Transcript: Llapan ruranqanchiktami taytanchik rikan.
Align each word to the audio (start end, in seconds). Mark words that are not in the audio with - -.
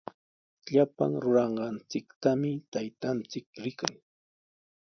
Llapan 0.73 1.13
ruranqanchiktami 1.23 2.51
taytanchik 2.71 3.47
rikan. 3.63 3.93